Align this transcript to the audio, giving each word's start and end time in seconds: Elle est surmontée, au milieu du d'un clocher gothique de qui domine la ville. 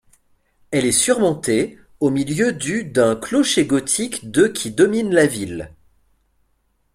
Elle 0.71 0.87
est 0.87 0.91
surmontée, 0.91 1.77
au 1.99 2.09
milieu 2.09 2.53
du 2.53 2.85
d'un 2.85 3.15
clocher 3.15 3.67
gothique 3.67 4.31
de 4.31 4.47
qui 4.47 4.71
domine 4.71 5.13
la 5.13 5.27
ville. 5.27 5.75